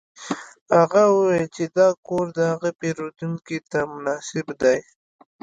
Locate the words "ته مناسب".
3.71-4.47